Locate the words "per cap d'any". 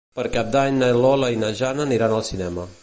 0.19-0.79